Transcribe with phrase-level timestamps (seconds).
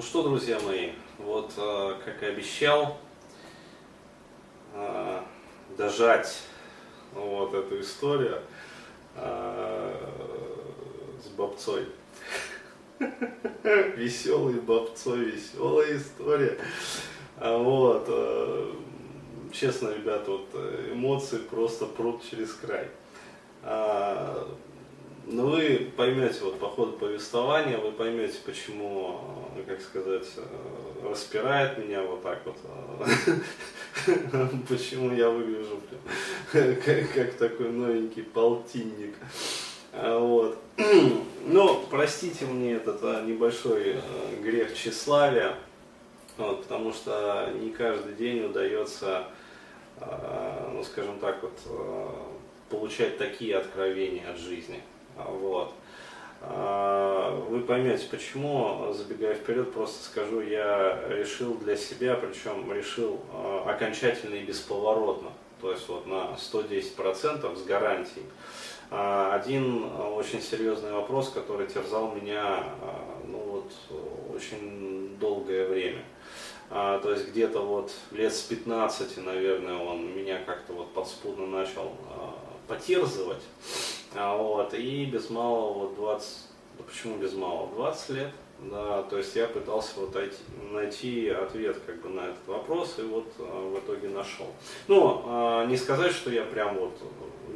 [0.00, 2.96] Ну что, друзья мои, вот э, как и обещал,
[4.72, 5.20] э,
[5.76, 6.40] дожать
[7.12, 8.40] вот эту историю
[9.16, 9.94] э,
[11.22, 11.84] с бабцой.
[13.62, 16.58] Веселый бабцой, веселая история.
[17.36, 18.08] А Вот.
[19.52, 20.48] Честно, ребята, вот
[20.90, 22.88] эмоции просто прут через край.
[25.26, 29.20] А, но ну, вы поймете вот по ходу повествования, вы поймете, почему,
[29.56, 32.56] э, как сказать, э, распирает меня вот так вот,
[34.06, 35.80] э, почему я выгляжу
[37.14, 39.14] как, такой новенький полтинник.
[39.92, 40.58] Вот.
[41.46, 43.96] Но простите мне этот небольшой
[44.42, 45.54] грех тщеславия,
[46.36, 49.24] вот, потому что не каждый день удается,
[50.00, 51.58] ну скажем так вот,
[52.68, 54.80] получать такие откровения от жизни.
[55.28, 55.72] Вот.
[56.42, 63.66] А, вы поймете, почему, забегая вперед, просто скажу, я решил для себя, причем решил а,
[63.68, 68.24] окончательно и бесповоротно, то есть вот на 110% с гарантией.
[68.90, 72.64] А, один очень серьезный вопрос, который терзал меня
[73.26, 73.72] ну вот,
[74.34, 76.04] очень долгое время.
[76.70, 81.90] То есть где-то вот лет с 15, наверное, он меня как-то вот подспудно начал
[82.68, 83.42] потерзывать.
[84.14, 86.28] А, вот, и без малого вот 20,
[86.78, 90.36] да почему без малого, 20 лет, да, то есть я пытался вот найти,
[90.72, 94.46] найти ответ как бы на этот вопрос и вот а, в итоге нашел.
[94.88, 96.98] Ну, а, не сказать, что я прям вот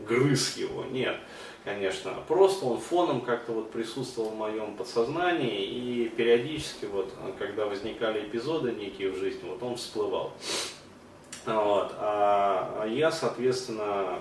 [0.06, 1.16] грыз его, нет,
[1.64, 8.20] конечно, просто он фоном как-то вот присутствовал в моем подсознании и периодически вот, когда возникали
[8.28, 10.32] эпизоды некие в жизни, вот он всплывал.
[11.46, 11.92] Вот.
[11.98, 14.18] А я, соответственно,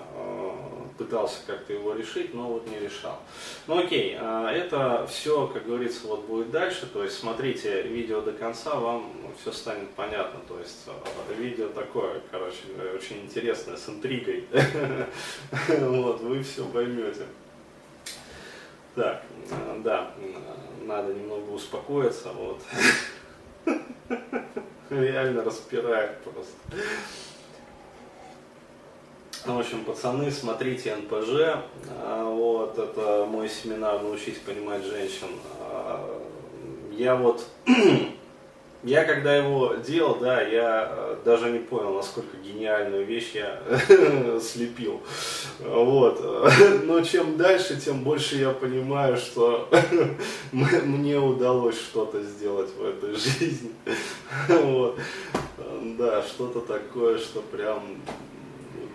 [0.98, 3.18] пытался как-то его решить, но вот не решал.
[3.66, 8.32] Ну окей, а, это все, как говорится, вот будет дальше, то есть смотрите видео до
[8.32, 12.58] конца, вам все станет понятно, то есть а, видео такое, короче,
[12.94, 14.46] очень интересное, с интригой,
[15.80, 17.26] вот, вы все поймете.
[18.94, 20.14] Так, а, да,
[20.82, 22.62] надо немного успокоиться, вот.
[24.90, 26.52] Реально распирает просто.
[29.46, 31.58] Ну, в общем, пацаны, смотрите НПЖ.
[32.00, 35.26] А, вот, это мой семинар «Научись понимать женщин».
[35.60, 36.22] А,
[36.90, 37.44] я вот,
[38.84, 43.60] я когда его делал, да, я э, даже не понял, насколько гениальную вещь я
[44.40, 45.02] слепил.
[45.58, 46.24] Вот.
[46.84, 49.68] Но чем дальше, тем больше я понимаю, что
[50.52, 53.72] мне удалось что-то сделать в этой жизни.
[54.48, 54.98] Вот.
[55.98, 57.82] Да, что-то такое, что прям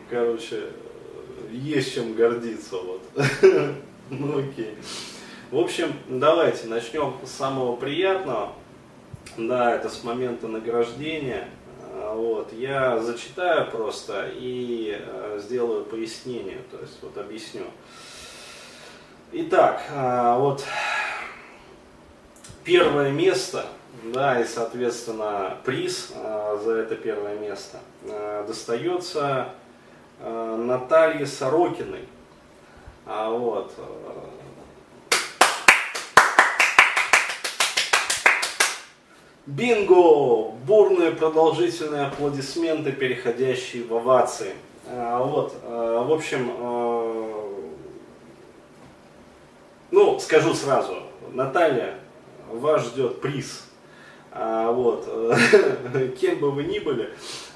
[0.09, 0.63] короче,
[1.51, 3.01] есть чем гордиться, вот.
[4.09, 4.75] Ну окей.
[5.51, 8.53] В общем, давайте начнем с самого приятного.
[9.37, 11.47] Да, это с момента награждения.
[11.93, 17.65] А, вот, я зачитаю просто и э, сделаю пояснение, то есть вот объясню.
[19.31, 20.65] Итак, а, вот
[22.63, 23.65] первое место,
[24.03, 27.79] да, и соответственно приз а, за это первое место
[28.47, 29.53] достается
[30.21, 32.05] Натальи Сорокиной.
[33.05, 33.73] А вот.
[33.77, 33.83] Э,
[39.45, 40.51] бинго!
[40.65, 44.53] Бурные продолжительные аплодисменты, переходящие в овации.
[44.87, 46.51] А вот, э, в общем,
[49.91, 51.95] ну, скажу сразу, Наталья,
[52.51, 53.68] вас ждет приз.
[54.31, 55.07] А, вот,
[56.21, 57.09] кем бы вы ни были,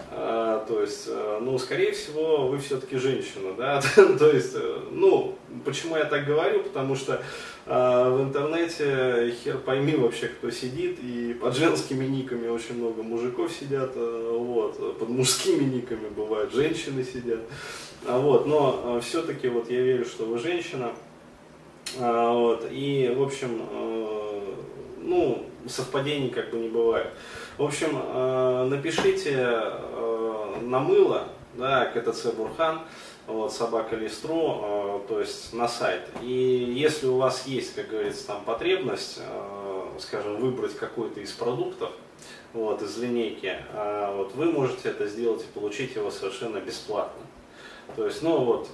[0.10, 5.36] а, то есть, э, ну, скорее всего, вы все-таки женщина, да, то есть, э, ну,
[5.66, 7.22] почему я так говорю, потому что
[7.68, 13.52] э, в интернете хер пойми вообще, кто сидит, и под женскими никами очень много мужиков
[13.52, 17.42] сидят, э, вот, под мужскими никами бывают женщины сидят,
[18.08, 20.92] а, вот, но все-таки вот я верю, что вы женщина,
[22.00, 23.62] вот, и, в общем,
[25.00, 27.08] ну, совпадений как бы не бывает.
[27.58, 32.82] В общем, э, напишите э, на мыло, да, КТЦ Бурхан,
[33.28, 36.02] вот, собака Листру, э, то есть на сайт.
[36.22, 39.22] И если у вас есть, как говорится, там потребность,
[40.00, 41.92] скажем, выбрать какой-то из продуктов,
[42.54, 43.58] вот, из линейки,
[44.16, 47.22] вот, вы можете это сделать и получить его совершенно бесплатно.
[47.96, 48.70] То есть, ну вот,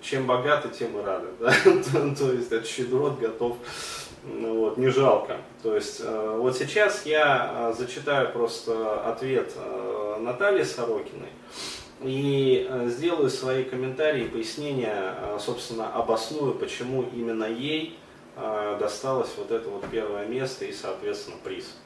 [0.00, 1.28] чем богаты, тем и рады.
[1.38, 1.52] Да?
[2.18, 3.56] То есть, от щедрот готов
[4.24, 5.38] ну вот, не жалко.
[5.62, 11.28] То есть э, вот сейчас я э, зачитаю просто ответ э, Натальи Сорокиной
[12.02, 17.98] и сделаю свои комментарии пояснения, собственно, обосную, почему именно ей
[18.78, 21.76] досталось вот это вот первое место и, соответственно, приз.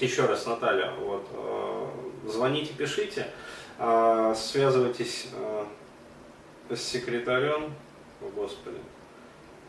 [0.00, 1.26] еще раз, Наталья, вот,
[2.26, 3.26] звоните, пишите,
[4.34, 5.26] связывайтесь
[6.74, 7.72] секретарем,
[8.20, 8.78] о Господи,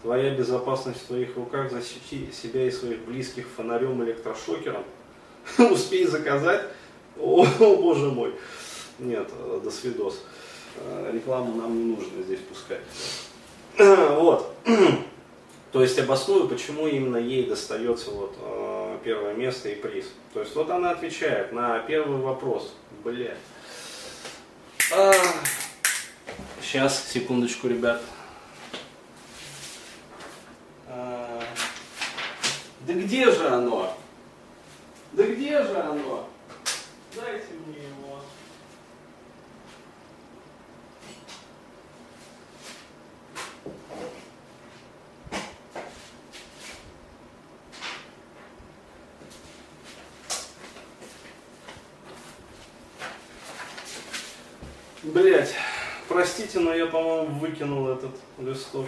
[0.01, 4.83] твоя безопасность в твоих руках, защити себя и своих близких фонарем электрошокером,
[5.57, 6.63] успей заказать,
[7.19, 8.33] о, боже мой,
[8.99, 10.23] нет, э, до свидос,
[10.77, 12.81] э, рекламу нам не нужно здесь пускать,
[13.77, 14.55] вот,
[15.71, 20.05] то есть обосную, почему именно ей достается вот э, первое место и приз.
[20.33, 22.73] То есть вот она отвечает на первый вопрос.
[23.03, 23.37] Блять.
[24.91, 25.11] А,
[26.63, 28.01] сейчас, секундочку, ребят.
[30.87, 31.43] А,
[32.87, 33.95] да где же оно?
[35.11, 36.29] Да где же оно?
[37.15, 38.19] Дайте мне его.
[55.03, 55.53] Блять,
[56.33, 58.85] простите, но я, по-моему, выкинул этот листок.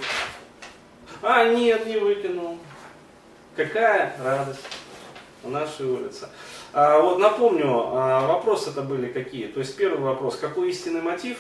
[1.22, 2.58] А, нет, не выкинул.
[3.56, 4.62] Какая радость
[5.44, 6.28] на нашей улице.
[6.74, 9.48] А, вот напомню, а, вопросы это были какие.
[9.48, 11.38] То есть первый вопрос, какой истинный мотив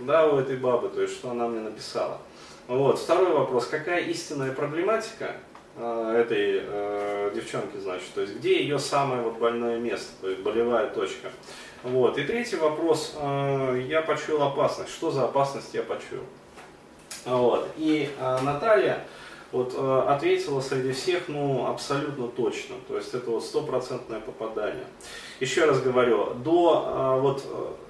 [0.00, 2.18] да, у этой бабы, то есть что она мне написала.
[2.68, 2.98] Вот.
[2.98, 5.36] Второй вопрос, какая истинная проблематика
[5.76, 10.42] а, этой э, девчонки, значит, то есть где ее самое вот больное место, то есть
[10.42, 11.30] болевая точка.
[11.82, 12.18] Вот.
[12.18, 14.90] И третий вопрос, э, я почуял опасность.
[14.90, 16.24] Что за опасность я почуял?
[17.24, 17.68] Вот.
[17.76, 19.04] И э, Наталья
[19.52, 22.76] вот, э, ответила среди всех, ну, абсолютно точно.
[22.88, 24.86] То есть это вот стопроцентное попадание.
[25.38, 27.44] Еще раз говорю, до, вот,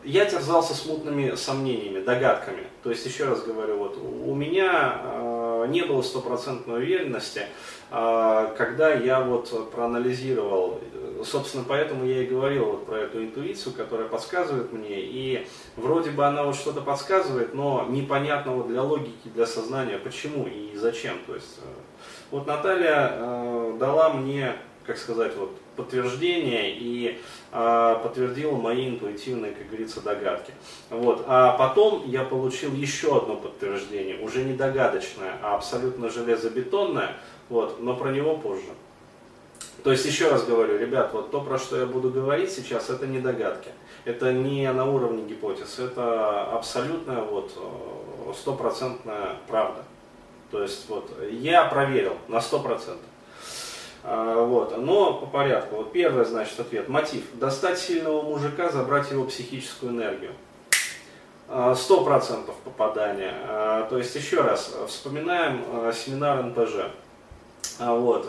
[0.04, 2.64] я терзался смутными сомнениями, догадками.
[2.82, 7.42] То есть, еще раз говорю, вот, у меня не было стопроцентной уверенности,
[7.90, 10.80] когда я вот проанализировал
[11.24, 15.46] собственно, поэтому я и говорил вот про эту интуицию, которая подсказывает мне, и
[15.76, 20.76] вроде бы она вот что-то подсказывает, но непонятно вот для логики, для сознания, почему и
[20.76, 21.18] зачем.
[21.26, 21.68] То есть, э,
[22.30, 27.20] вот Наталья э, дала мне, как сказать, вот подтверждение и
[27.52, 30.52] э, подтвердила мои интуитивные, как говорится, догадки.
[30.90, 31.24] Вот.
[31.26, 37.16] А потом я получил еще одно подтверждение, уже не догадочное, а абсолютно железобетонное,
[37.48, 38.72] вот, но про него позже.
[39.82, 43.06] То есть, еще раз говорю, ребят, вот то, про что я буду говорить сейчас, это
[43.06, 43.70] не догадки.
[44.04, 49.82] Это не на уровне гипотез, это абсолютная вот э, стопроцентная правда.
[50.50, 53.06] То есть, вот, я проверил на сто процентов.
[54.06, 54.76] А, вот.
[54.78, 55.76] Но по порядку.
[55.76, 56.88] Вот первый, значит, ответ.
[56.88, 57.24] Мотив.
[57.34, 60.32] Достать сильного мужика, забрать его психическую энергию.
[61.48, 63.34] А, сто процентов попадания.
[63.48, 66.90] А, то есть, еще раз, вспоминаем семинар НПЖ.
[67.78, 68.26] Вот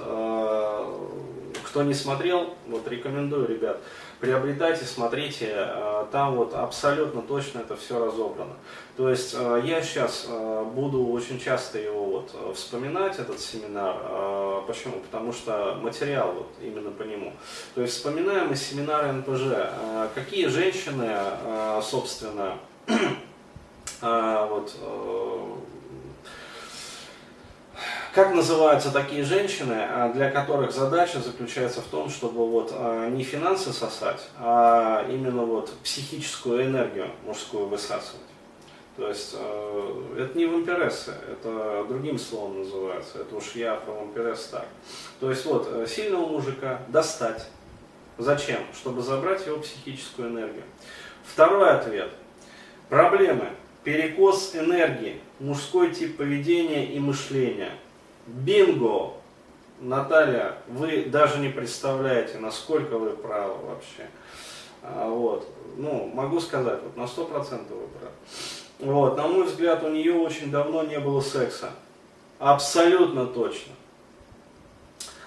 [1.77, 3.79] кто не смотрел, вот рекомендую, ребят,
[4.19, 8.55] приобретайте, смотрите, э, там вот абсолютно точно это все разобрано.
[8.95, 13.95] То есть э, я сейчас э, буду очень часто его вот вспоминать, этот семинар.
[14.65, 15.01] Почему?
[15.01, 17.31] Потому что материал вот именно по нему.
[17.75, 19.69] То есть вспоминаем из семинара НПЖ,
[20.15, 21.15] какие женщины,
[21.83, 22.57] собственно,
[24.01, 24.73] вот
[28.17, 33.23] как называются такие женщины, а, для которых задача заключается в том, чтобы вот а, не
[33.23, 38.25] финансы сосать, а именно вот психическую энергию мужскую высасывать?
[38.95, 44.47] То есть э, это не вампирессы, это другим словом называется, это уж я про вампиресс
[44.47, 44.65] так.
[45.19, 47.47] То есть вот э, сильного мужика достать.
[48.17, 48.61] Зачем?
[48.73, 50.63] Чтобы забрать его психическую энергию.
[51.23, 52.09] Второй ответ.
[52.89, 53.49] Проблемы.
[53.83, 57.73] Перекос энергии, мужской тип поведения и мышления–
[58.27, 59.13] Бинго!
[59.79, 64.09] Наталья, вы даже не представляете, насколько вы правы вообще.
[64.81, 65.47] А, вот.
[65.77, 68.13] Ну, могу сказать, вот на 100% вы правы.
[68.79, 69.17] Вот.
[69.17, 71.71] На мой взгляд, у нее очень давно не было секса.
[72.39, 73.73] Абсолютно точно.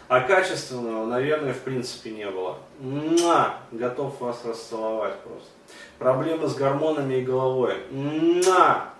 [0.08, 2.58] А качественного, наверное, в принципе не было.
[2.80, 3.54] Муа!
[3.70, 5.48] Готов вас расцеловать просто.
[5.98, 7.76] Проблемы с гормонами и головой.
[7.92, 8.90] Муа!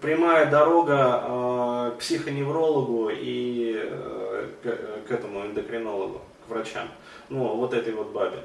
[0.00, 6.88] Прямая дорога э, к психоневрологу и э, к, к этому эндокринологу, к врачам.
[7.28, 8.38] Ну, вот этой вот бабе.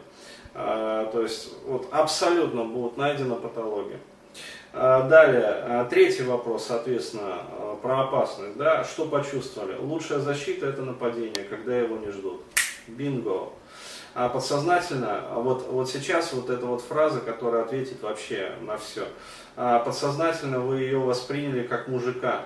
[0.54, 4.00] Э, то есть, вот абсолютно будут найдена патология.
[4.74, 8.58] Э, далее, э, третий вопрос, соответственно, э, про опасность.
[8.58, 8.84] Да?
[8.84, 9.76] Что почувствовали?
[9.80, 12.42] Лучшая защита это нападение, когда его не ждут.
[12.88, 13.50] Бинго.
[14.20, 19.08] А подсознательно, вот, вот сейчас вот эта вот фраза, которая ответит вообще на все.
[19.56, 22.42] А подсознательно вы ее восприняли как мужика.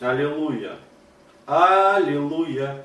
[0.00, 0.76] Аллилуйя.
[1.46, 2.84] Аллилуйя.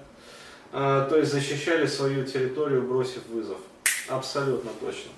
[0.72, 3.58] то есть защищали свою территорию, бросив вызов.
[4.08, 5.12] Абсолютно точно.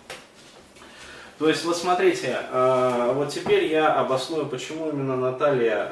[1.37, 5.91] То есть, вот смотрите, вот теперь я обосную, почему именно Наталья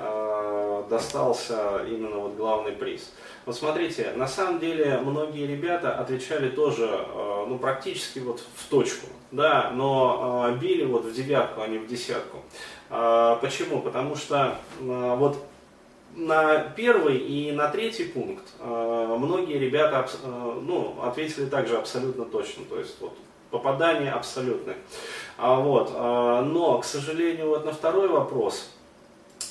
[0.90, 3.12] достался именно вот главный приз.
[3.48, 9.08] Вот смотрите, на самом деле многие ребята отвечали тоже, э, ну, практически вот в точку,
[9.32, 12.40] да, но э, били вот в девятку, а не в десятку.
[12.90, 13.82] Э, почему?
[13.82, 15.38] Потому что вот
[16.14, 23.00] на первый и на третий пункт многие ребята ну, ответили также абсолютно точно, то есть
[23.00, 23.14] вот
[23.52, 24.76] попадание абсолютное.
[25.38, 25.94] Вот.
[25.94, 28.72] Но, к сожалению, вот на второй вопрос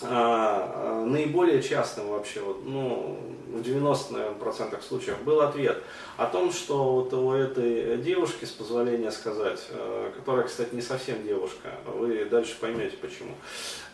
[0.02, 5.82] а, а, наиболее частым вообще, вот, ну, в 90 наверное, процентах случаев был ответ
[6.16, 11.24] о том, что вот у этой девушки, с позволения сказать, э, которая, кстати, не совсем
[11.24, 13.34] девушка, вы дальше поймете почему,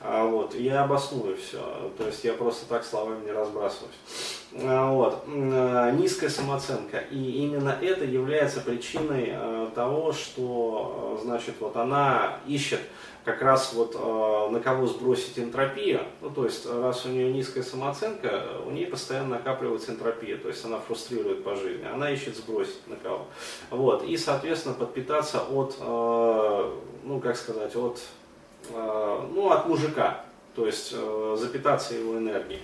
[0.00, 3.94] а, вот, я обосную все, то есть я просто так словами не разбрасываюсь.
[4.52, 12.38] Вот, низкая самооценка, и именно это является причиной э, того, что, э, значит, вот она
[12.46, 12.80] ищет
[13.24, 17.62] как раз вот э, на кого сбросить энтропию, ну то есть раз у нее низкая
[17.62, 22.86] самооценка, у нее постоянно накапливается энтропия, то есть она фрустрирует по жизни, она ищет сбросить
[22.88, 23.26] на кого.
[23.70, 26.70] Вот, и соответственно подпитаться от, э,
[27.04, 28.00] ну как сказать, от,
[28.70, 32.60] э, ну от мужика, то есть э, запитаться его энергией.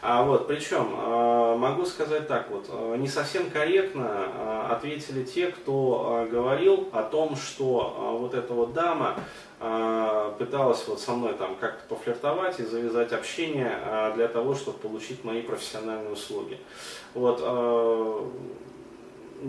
[0.00, 6.26] А вот, причем, э, могу сказать так вот, э, не совсем корректно ответили те, кто
[6.30, 9.16] говорил о том, что вот эта вот дама
[10.38, 13.78] пыталась вот со мной там как-то пофлиртовать и завязать общение
[14.14, 16.58] для того, чтобы получить мои профессиональные услуги.
[17.14, 17.40] Вот,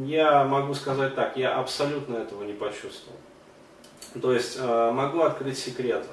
[0.05, 3.17] я могу сказать так, я абсолютно этого не почувствовал.
[4.21, 6.05] То есть могу открыть секрет.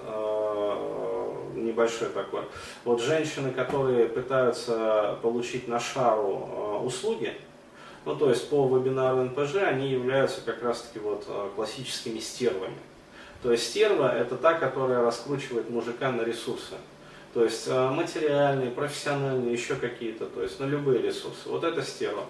[1.80, 2.42] Небольшой такой.
[2.84, 7.32] Вот женщины, которые пытаются получить на шару э, услуги,
[8.04, 12.76] ну то есть по вебинару НПЖ, они являются как раз таки вот э, классическими стервами.
[13.42, 16.74] То есть стерва это та, которая раскручивает мужика на ресурсы.
[17.32, 21.48] То есть э, материальные, профессиональные, еще какие-то, то есть на любые ресурсы.
[21.48, 22.24] Вот это стерва.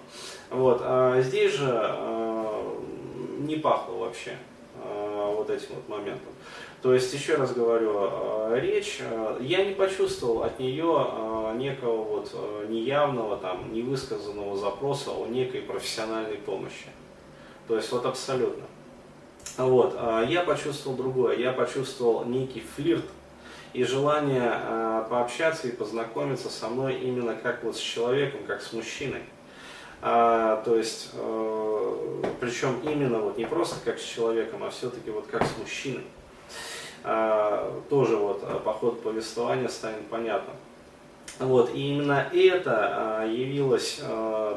[0.51, 0.81] Вот.
[0.85, 1.97] А здесь же
[3.41, 4.37] не пахло вообще
[4.85, 6.33] вот этим вот моментом.
[6.83, 12.03] То есть, еще раз говорю, э, речь, э, я не почувствовал от нее э, некого
[12.03, 12.35] вот
[12.71, 16.87] неявного, там, невысказанного запроса о некой профессиональной помощи.
[17.69, 18.65] То есть, вот абсолютно.
[19.57, 23.05] Вот, я почувствовал другое, я почувствовал некий флирт
[23.73, 29.23] и желание пообщаться и познакомиться со мной именно как вот с человеком, как с мужчиной.
[30.03, 31.11] А, то есть,
[32.41, 36.05] причем именно вот не просто как с человеком, а все-таки вот как с мужчиной.
[37.03, 40.53] А, тоже вот а, по ходу повествования станет понятно.
[41.39, 44.01] Вот, и именно это а, явилось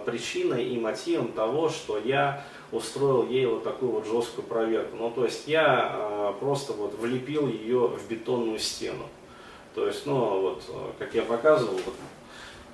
[0.06, 4.98] причиной и мотивом того, что я устроил ей вот такую вот жесткую проверку.
[4.98, 9.06] Ну, то есть я просто вот влепил ее в бетонную стену.
[9.76, 10.64] То есть, ну, вот,
[11.00, 11.80] как я показывал,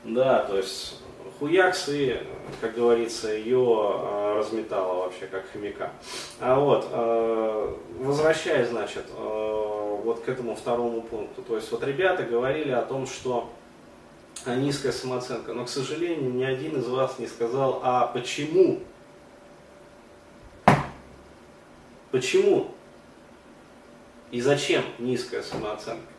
[0.04, 1.02] да, то есть
[1.40, 2.22] хуякс и,
[2.60, 5.92] как говорится, ее э, разметало вообще как хомяка.
[6.40, 11.42] А вот, э, возвращаясь, значит, э, вот к этому второму пункту.
[11.42, 13.50] То есть вот ребята говорили о том, что
[14.46, 18.80] низкая самооценка, но, к сожалению, ни один из вас не сказал, а почему?
[22.12, 22.72] Почему?
[24.32, 26.19] И зачем низкая самооценка?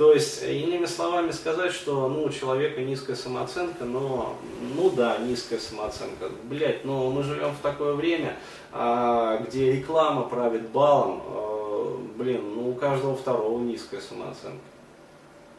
[0.00, 4.34] То есть, иными словами сказать, что ну, у человека низкая самооценка, но,
[4.74, 6.30] ну да, низкая самооценка.
[6.44, 8.38] Блять, но мы живем в такое время,
[8.72, 14.64] а, где реклама правит балом, а, блин, ну у каждого второго низкая самооценка.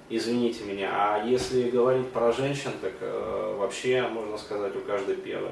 [0.09, 5.51] Извините меня, а если говорить про женщин, так а, вообще, можно сказать, у каждой первой.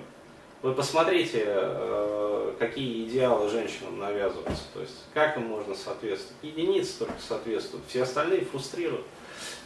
[0.62, 6.36] Вы посмотрите, э, какие идеалы женщинам навязываются, то есть как им можно соответствовать.
[6.42, 9.06] Единицы только соответствуют, все остальные фрустрируют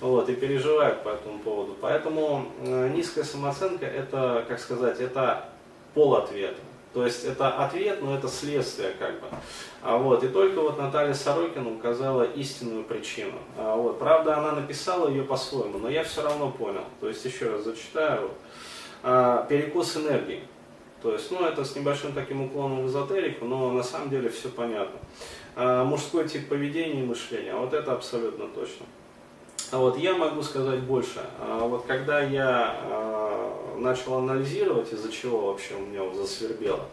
[0.02, 1.76] вот, и переживают по этому поводу.
[1.82, 5.50] Поэтому э, низкая самооценка это, как сказать, это
[5.96, 6.60] пол ответа.
[6.94, 9.26] То есть это ответ, но это следствие как бы.
[9.82, 13.40] А вот, и только вот Наталья Сорокина указала истинную причину.
[13.58, 16.84] А вот, правда, она написала ее по-своему, но я все равно понял.
[17.00, 18.30] То есть еще раз зачитаю.
[19.02, 20.44] А, перекос энергии.
[21.04, 24.48] То есть, ну, это с небольшим таким уклоном в эзотерику, но на самом деле все
[24.48, 24.98] понятно.
[25.54, 28.86] А, мужской тип поведения и мышления, вот это абсолютно точно.
[29.72, 31.22] А вот я могу сказать больше.
[31.42, 36.86] А вот когда я а, начал анализировать, из-за чего вообще у меня засвербело,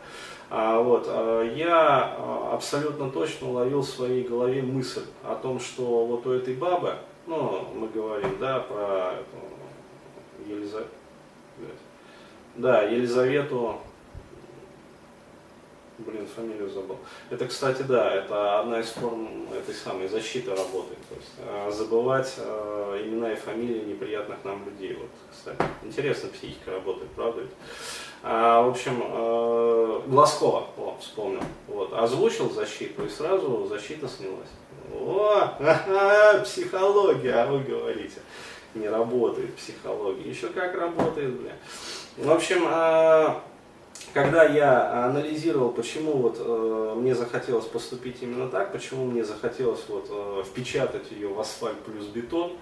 [0.51, 1.07] вот,
[1.55, 2.17] я
[2.53, 6.95] абсолютно точно уловил в своей голове мысль о том, что вот у этой бабы,
[7.29, 10.91] ну, мы говорим, да, про эту Елизавету,
[12.57, 13.79] да, Елизавету,
[16.31, 16.99] фамилию забыл.
[17.31, 20.95] Это, кстати, да, это одна из форм этой самой защиты работы.
[21.09, 24.95] То есть э, забывать э, имена и фамилии неприятных нам людей.
[24.95, 27.51] Вот, кстати, интересно психика работает, правда ведь?
[28.23, 34.51] А, в общем, э, Глазкова, о, вспомнил, вот, озвучил защиту, и сразу защита снялась.
[34.93, 38.21] О, психология, а вы говорите,
[38.75, 40.29] не работает психология.
[40.29, 41.53] Еще как работает, бля.
[42.19, 43.35] В общем, э,
[44.13, 50.07] когда я анализировал, почему вот э, мне захотелось поступить именно так, почему мне захотелось вот
[50.11, 52.57] э, впечатать ее в асфальт плюс бетон,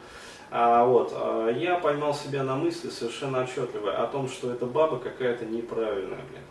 [0.50, 4.98] а, вот, а, я поймал себя на мысли совершенно отчетливо о том, что эта баба
[4.98, 6.42] какая-то неправильная, блин.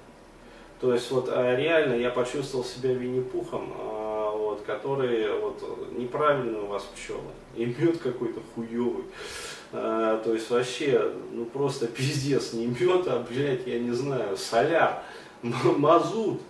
[0.80, 6.68] То есть вот а, реально я почувствовал себя Винни-Пухом, а, вот, который вот неправильный у
[6.68, 7.22] вас пчелы,
[7.56, 9.06] и мед какой-то хуевый.
[9.74, 15.04] А, то есть вообще, ну просто пиздец, не мед, а, блядь, я не знаю, соляр,
[15.42, 16.42] мазут.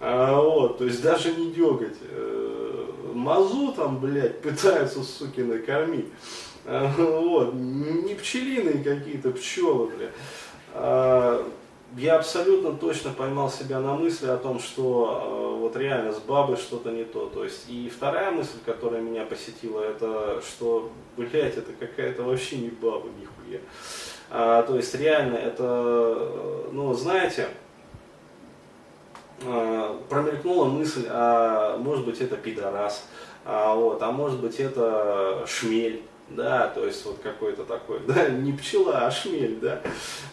[0.00, 1.96] А, вот, то есть даже не деготь.
[2.02, 6.06] Э, мазутом, блядь, пытаются, суки, накормить.
[6.66, 11.44] Вот, не пчелиные какие-то пчелы, бля.
[11.96, 16.56] Я абсолютно точно поймал себя на мысли о том, что а, вот реально с бабой
[16.56, 17.26] что-то не то.
[17.26, 22.70] То есть, и вторая мысль, которая меня посетила, это что, блядь, это какая-то вообще не
[22.70, 23.60] баба, нихуя.
[24.30, 27.48] А, то есть, реально, это, ну, знаете,
[29.44, 33.06] а, промелькнула мысль, а может быть это пидорас,
[33.44, 38.52] а, вот, а может быть это шмель да, то есть вот какой-то такой, да, не
[38.52, 39.80] пчела, а шмель, да,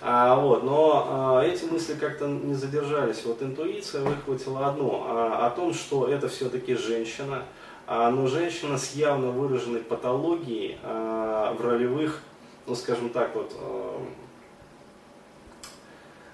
[0.02, 5.50] а, вот, но а, эти мысли как-то не задержались, вот интуиция выхватила одно, а, о
[5.50, 7.44] том, что это все-таки женщина,
[7.88, 12.22] а, но женщина с явно выраженной патологией а, в ролевых,
[12.68, 14.02] ну, скажем так, вот, а,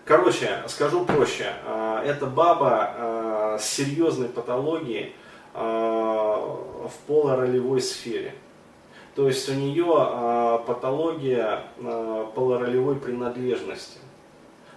[0.05, 5.15] короче, скажу проще, а, это баба а, с серьезной патологией
[5.55, 6.37] а,
[6.87, 8.35] в полуролевой сфере,
[9.17, 13.97] то есть у нее а, патология а, полуролевой принадлежности.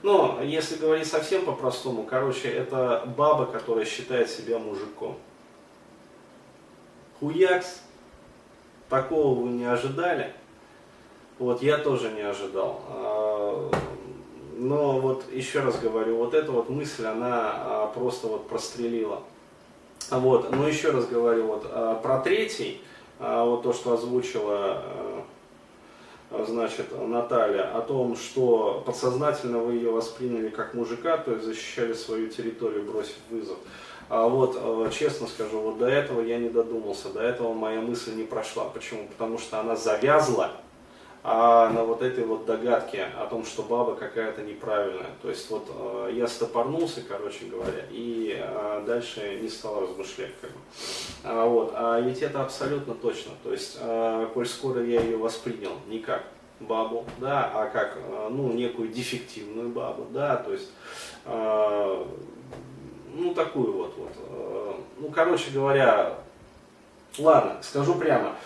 [0.03, 5.19] Но если говорить совсем по-простому, короче, это баба, которая считает себя мужиком.
[7.19, 7.83] Хуякс,
[8.89, 10.33] такого вы не ожидали.
[11.39, 12.81] Вот я тоже не ожидал.
[12.89, 13.71] А,
[14.57, 19.23] но вот еще раз говорю, вот эта вот мысль, она а, просто вот прострелила.
[20.11, 22.81] Вот, но еще раз говорю, вот а, про третий,
[23.21, 24.83] а вот то, что озвучила
[26.31, 31.93] э, значит, Наталья, о том, что подсознательно вы ее восприняли как мужика, то есть защищали
[31.93, 33.59] свою территорию, бросив вызов.
[34.09, 38.15] А вот, э, честно скажу, вот до этого я не додумался, до этого моя мысль
[38.15, 38.65] не прошла.
[38.65, 39.07] Почему?
[39.07, 40.53] Потому что она завязла
[41.23, 45.11] а на вот этой вот догадке о том, что баба какая-то неправильная.
[45.21, 50.33] То есть вот э, я стопорнулся, короче говоря, и э, дальше не стал размышлять.
[50.41, 50.57] Как бы.
[51.25, 53.33] а, вот, а ведь это абсолютно точно.
[53.45, 56.23] То есть, э, коль скоро я ее воспринял не как
[56.61, 60.71] бабу, да, а как э, ну, некую дефективную бабу, да, то есть
[61.25, 62.05] э,
[63.15, 64.13] ну такую вот, вот.
[64.29, 66.15] Э, ну, короче говоря,
[67.19, 68.37] ладно, скажу прямо.